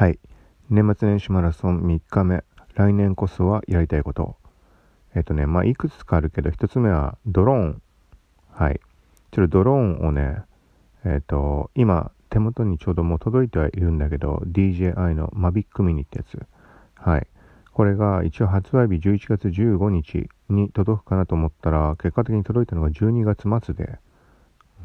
[0.00, 0.18] はい。
[0.70, 2.42] 年末年始マラソン3日目。
[2.72, 4.38] 来年こそはやりたいこと。
[5.14, 7.82] えっ、とね、まあ、いくつかあるけど、1つ目はドローン。
[8.50, 8.80] はい。
[9.30, 10.38] ちょっとドローンをね、
[11.04, 16.46] えっ、と、今、手元にちょうどもう届いてはいるんだけど、DJI の Mavic Mini ってやつ。
[16.94, 17.26] はい。
[17.74, 23.98] これが一応発売日11月15日に届くかなと思ったら、結果的に届いたのが12月末で、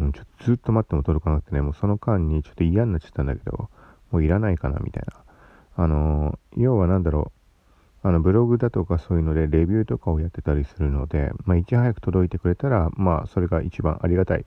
[0.00, 3.68] うん、ちょっとずっと待っても届かなくてね、もうその間にちょっと嫌になっちゃったんだけど、
[4.12, 5.84] もういらないかなみたいな。
[5.84, 7.32] あの、要は何だろ
[8.04, 8.08] う。
[8.08, 14.44] あの、ブログだとかそういうのでレビューとかをやってたりするので、まあ、いち早く届いてくれたら、まあ、それが一番ありがたい。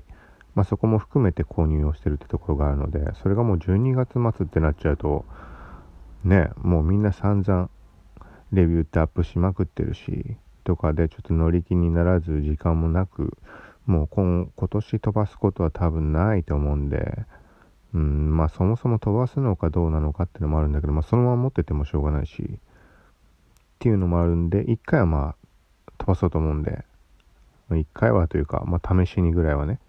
[0.54, 5.26] まあ、そこも含めて購入をしてるってところがあるので、それがもう12月末ってなっちゃうと、
[6.24, 7.70] ね、もうみんな散々
[8.52, 13.38] レビューってアップしまくってるし、とかでちょっと乗り気にならず時間もなく、
[13.86, 17.26] もう今今年飛ばすことは多分ないと思うんで、
[17.96, 22.48] うん、まあそもそも飛ばすのかどうなのかっていうのもあるんだけど、まあそのまま持っててもしょうがないし、っ
[23.80, 25.36] ていうのもあるんで、一回はまあ
[25.98, 26.84] 飛ばそうと思うんで、
[27.72, 29.80] 一回はというか、まあ試しにぐらいはね、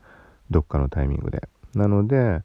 [0.51, 1.49] どっかのタイミングで。
[1.75, 2.43] なので、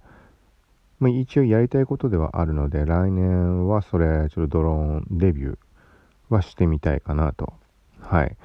[1.00, 5.58] まあ、一応やりたいことではあるので、来年はそれ、ちょっとドローンデビュー
[6.30, 7.54] はしてみたいかなと。
[8.00, 8.36] はい。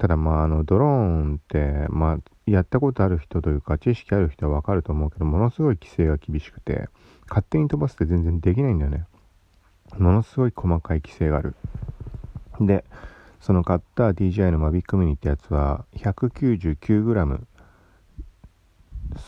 [0.00, 6.88] ただまあ、あの、ドローンって、まあ、やったことある人というか、知識ある人はわかると思うけど、ものすごい規制が厳しくて、
[7.28, 9.04] 勝手に飛ばすって全然できないんだよね。
[9.98, 11.54] ものすごい細かい規制がある。
[12.62, 12.82] で、
[13.40, 17.40] その買った DJI の Mavic Mini ってやつは 199g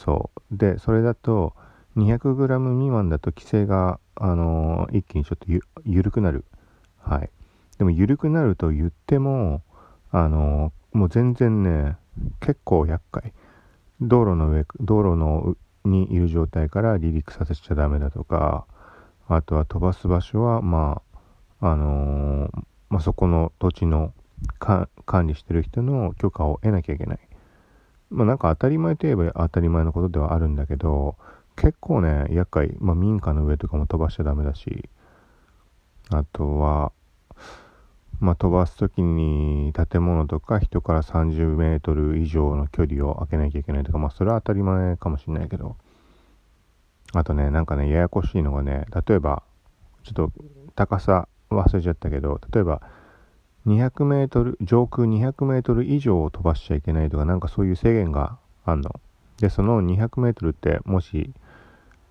[0.04, 1.54] そうでそれだと
[1.96, 6.44] 200g 未満だと規制が、あのー、一気にちょっとゆ緩くなる
[6.98, 7.30] はい
[7.78, 9.62] でも緩くなると言っても
[10.12, 11.96] あの、もう全然ね
[12.40, 13.32] 結構厄介
[14.00, 18.66] 道路の上道路のにいる状態から離陸させちゃダメだとか
[19.28, 21.02] あとは飛ばす場所はま
[21.60, 24.12] ああのーまあ、そこの土地の
[24.58, 24.88] 管
[25.26, 27.18] 理してる人の許可を得なきゃいけない。
[28.10, 31.16] まあなんか当たり前といえば当たり前のことではあるんだけど、
[31.56, 32.76] 結構ね、厄介。
[32.80, 34.90] まあ民家の上とかも飛ばしちゃダメだし、
[36.10, 36.92] あとは、
[38.20, 45.76] まあ飛ばす時に建物とか人から30メートル以上の距離を空けなきゃいけないとか、まあそれは当たり前かもしれないけど、
[47.14, 49.42] あとね、なんかね、ややこしいのがね、例えば、
[50.02, 50.32] ちょっと
[50.74, 52.80] 高さ忘れちゃったけど、例えば、
[53.66, 58.98] 200メートル、上空200メートル以上を飛ばしちゃいけないとか、なんかそういう制限があんの。
[59.38, 61.32] で、その200メートルって、もし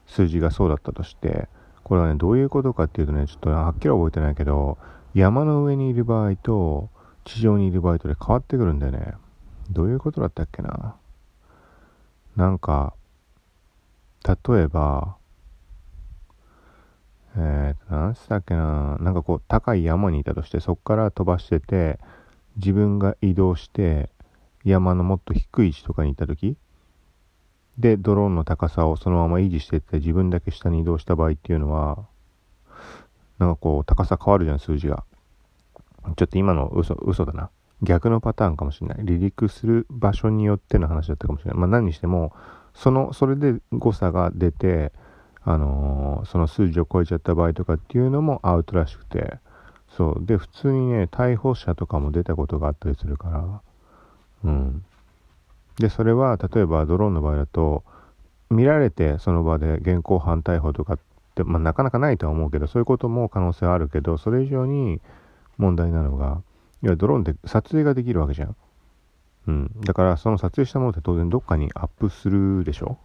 [0.06, 1.50] 数字がそうだったとして、
[1.84, 4.78] これはね、どういうことかっていうとね、ちょっとはっきり覚えてないけど、
[5.14, 6.90] 山の上にいる場合と、
[7.26, 9.14] 地上にいる場合とで変わってくるんだよね。
[9.70, 10.96] どういうことだったっけな。
[12.36, 12.94] なんか、
[14.26, 15.18] 例えば、
[17.36, 22.00] えー、何つったっけな、なんかこう、高い山にいたとして、そこから飛ばしてて、
[22.58, 24.10] 自分が移動して、
[24.64, 26.58] 山のもっと低い位置とかに行った時
[27.78, 32.06] で、ドローンの高さをそのまま維持してって、自分だけ下に移動した場合っていうのは、
[33.42, 35.04] なんかこう、高さ変わるじゃん、数字が。
[36.16, 37.50] ちょっと今の嘘、嘘だな。
[37.82, 38.98] 逆のパターンかもしれない。
[39.00, 41.60] 離陸する場所によっての話だったかもしれない。
[41.60, 42.34] まあ何にしても、
[42.76, 44.92] その、それで誤差が出て、
[45.44, 49.40] あのー、その数字を超えちゃった場合とかっていうのもアウトらしくて、
[49.98, 50.26] そう。
[50.26, 53.62] で、普通にね、逮捕者とかも出たことがあったりするから、
[54.44, 54.86] うん。
[55.80, 57.84] で、それは、例えばドローンの場合だと、
[58.52, 61.00] 見られてその場で現行犯逮捕とかっ
[61.34, 65.02] て、まあ、なかなかないとは思うけど、そういうことも可能性はあるけど、それ以上に
[65.58, 66.42] 問題なのが、
[66.84, 68.56] いや、ドローンって撮影ができるわけじゃん。
[69.48, 69.72] うん。
[69.82, 72.98] だから、その撮影したものって当然どっかにアップするでしょ？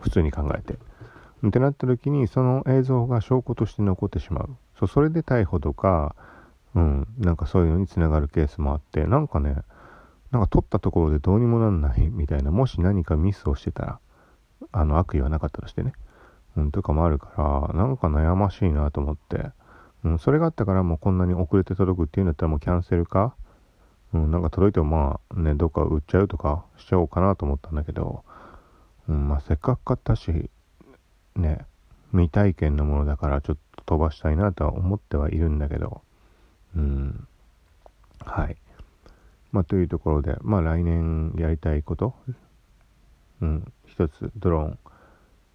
[0.00, 0.78] 普通に考えて。
[1.46, 6.16] ってなった時にその映像が証拠として残ってしまうそうそれで逮捕とか
[6.74, 9.54] うんなんかそういうのにつながるケースもあってなんかね
[10.32, 14.00] なんか撮ったところでどうにもなんないみたいなもし何かミスをしてたら
[14.72, 15.92] あの悪意はなかったとしてね
[16.56, 17.32] うんとかもあるか
[17.72, 19.50] らなんか悩ましいなと思って
[20.06, 23.34] うん、それがあったからもうこんなに遅れて届くっていうんだったらもうキャンセルか、
[24.14, 28.22] うん、なんか届いてもまあね、どっか売っちゃうとかしちゃおうかなと思ったんだけど、
[29.08, 30.48] うん、まあせっかく買ったし、
[31.34, 31.66] ね、
[32.12, 36.02] 未体験のものだからちょっと飛ばしたいなとは思ってはいるんだけど、
[36.76, 37.26] うん。
[38.24, 38.56] はい。
[39.50, 42.14] まあ、というところで、まあ、来年やりたいこと、
[43.40, 44.78] うん、一つ、ドローン。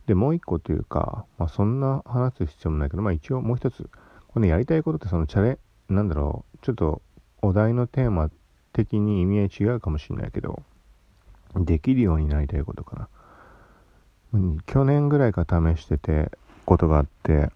[0.07, 3.89] で、もう一個というか、まあ、そんな話す必要もないけど、まあ、一応もう一つ、
[4.27, 5.57] このやりたいことってそのチャレ、
[5.89, 7.01] なんだろう、ちょっと
[7.41, 8.29] お題のテーマ
[8.73, 10.61] 的に意味合い違うかもしれないけど、
[11.55, 13.07] できるようになりたいことか
[14.33, 14.59] な。
[14.65, 16.31] 去年ぐらいから試してて
[16.65, 17.51] ことがあって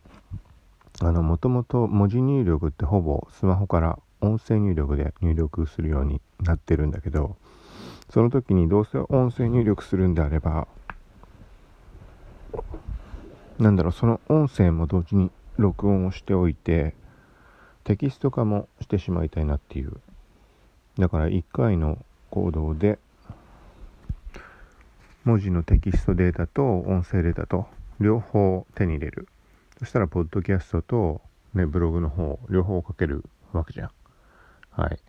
[1.02, 7.36] あの、もともと文字入力ってほぼスマホから音声入力で入力するようになってるんだけど、
[8.10, 10.68] その時にどうせ音声入力するんであれば、
[13.60, 16.94] なんだろう、その音声も同時に録音をしておいて、
[17.84, 19.94] テキスト化もしてしまいたいなっていう。
[20.98, 23.00] だから1回の行動で、
[25.24, 27.68] 文字のテキストデータと音声データと
[28.00, 29.28] 両方手に入れる。
[29.80, 31.22] そしたら、ポッドキャストと、
[31.54, 33.24] ね、ブログの方、両方書ける
[33.54, 33.92] わけじゃん。
[34.72, 35.00] はい。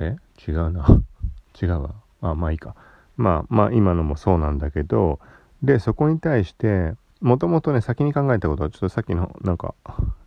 [0.00, 0.16] え？
[0.46, 0.86] 違うな。
[1.60, 1.94] 違うわ。
[2.20, 2.74] あ、まあいいか。
[3.16, 5.20] まあまあ今のもそうなんだけど、
[5.62, 9.74] で、そこに対して、もともとね、先に考えたことは、ちょっとさっきの、なんか、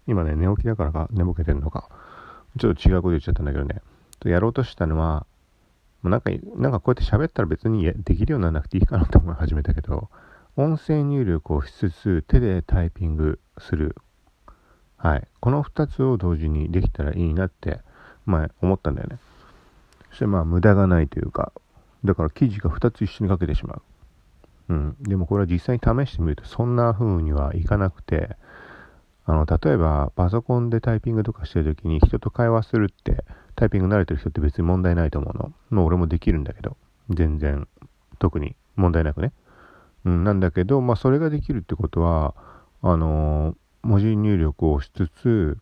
[0.07, 1.87] 今ね、寝起きだからか、寝ぼけてるのか、
[2.57, 3.81] ちょっと違うこと言っちゃったんだけどね、
[4.25, 5.25] やろうとしたのは、
[6.03, 10.09] なんか、なんかこうやって喋ったら別にできるようにならなくていいかなと思い始めたけど、
[10.55, 13.95] 音声入力をしつつ、手でタイピングする。
[14.97, 15.27] はい。
[15.39, 17.79] この2つを同時にできたらいいなって、
[18.25, 19.19] 前思ったんだよね。
[20.09, 21.53] そしてまあ、無駄がないというか、
[22.03, 23.81] だから記事が2つ一緒に書けてしまう。
[24.69, 24.95] うん。
[25.01, 28.35] でもこれは実際に試してみるとそんな風にはいかなくて、
[29.25, 33.23] あの、例えばパソコンでタイピングとかしてる時に人と会話するって、
[33.55, 35.53] タイピング慣れてる人って別に問題ないと思うの。
[35.69, 36.77] もう俺もできるんだけど、
[37.09, 37.67] 全然、
[38.17, 39.33] 特に問題なくね。
[40.05, 42.33] うん、なんだけど、まあそれができるってことは、
[42.81, 45.57] あのー、文字入力をしつつ、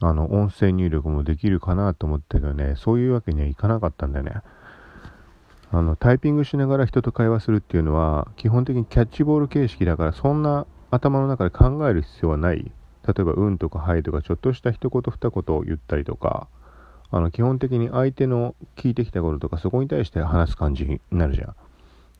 [0.00, 4.34] あの、音声入力もできるかなと思ったけどね、そういうわけにはいかなかったんだよね。
[5.76, 12.70] あの、タイピングしながら人と会話するっていうのは、基本的にキャッチボール形式だから、そんな頭の中で考える必要はない。
[13.06, 16.46] 例えば、うんとかはいとか、ちょっとした一言二言を言ったりとか、
[17.10, 21.54] あの、基本的に相手の聞いてきたこととか、そこに対して話す感じになるじゃん。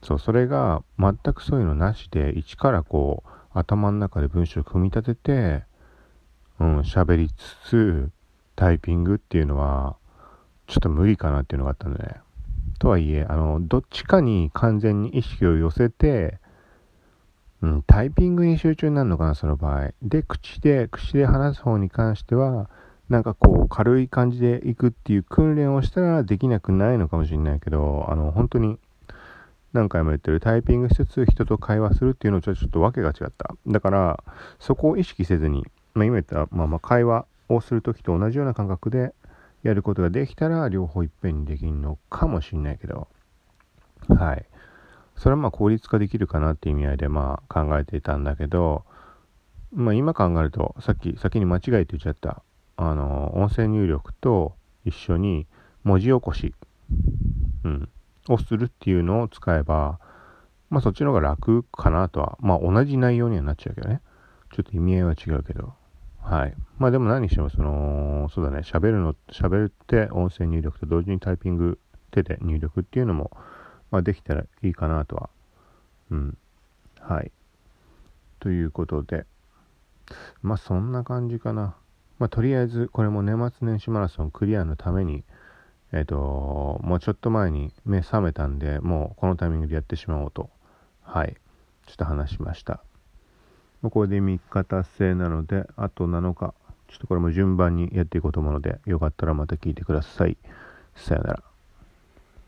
[0.02, 5.64] そう、それが全くそういうのなしで、一からこう、頭の中で文章を組み立てて、
[6.58, 8.10] うん、喋りつつ、
[8.56, 9.96] タイピングっていうのは、
[10.66, 12.23] ちょっと無理かなっていうのがあったんだね。
[12.74, 16.38] とはいえ、あの、どっちかに完全に意識を寄せて、
[17.62, 19.92] うん、タイピングに集中になるのかな、その場合。
[20.02, 22.68] で、口で、口で話す方に関しては、
[23.08, 28.78] なんかこう、軽い感じでいくっていう訓練をしたらできなくないのかもしれないけど、あの、本当に、
[29.72, 33.54] 何回も言ってるタイピングしつつ人と会話するっていうのとはちょっと訳が違った。
[33.66, 34.22] だから、
[34.60, 39.14] そこを意識せずに、まあ、今言った、まあまあ会話をするときと同じような感覚で
[39.64, 43.08] やることができたら、両方いっぺんにできるのかもしれないけど、
[44.08, 44.44] はい。
[45.16, 48.84] それはまあ効率化できるかなっていう意味合いでまあ考えていたんだけど、
[49.72, 52.42] まあ今考えると、さっき先に間違えて言っちゃった、
[52.76, 55.46] あの、音声入力と一緒に
[55.82, 56.54] 文字起こし、
[57.64, 57.88] うん、
[58.28, 59.98] をするっていうのを使えば、
[60.68, 64.02] まあそっちの方が楽かなとは、まあ同じ内容にはなっちゃうけどね。
[64.52, 65.72] ちょっと意味合いは違うけど。
[66.24, 66.54] はい。
[66.78, 71.78] まあでも何にしてもその、そうだね、喋るの、喋って音声入力と同時にタイピング
[72.12, 73.30] 手で入力っていうのも、
[73.90, 75.28] まあできたらいいかなとは。
[76.10, 76.38] うん。
[76.98, 77.30] はい。
[78.40, 79.26] ということで、
[80.40, 81.76] まあそんな感じかな。
[82.18, 85.24] まあとりあえずこれも年末年始マラソンクリアのために、
[85.92, 90.48] えっ、ー、と、もうちょっと前に目覚めたんで、もうこのタイミングでやってしまおうと、
[91.02, 91.36] はい、
[91.86, 92.82] ちょっと話しました。
[93.90, 96.54] これで3日達成なので、あと7日、
[96.88, 100.36] ちょっとこれも順番にやっていこうと思うので、よかったらまた聞いてください。
[100.94, 101.53] さよなら。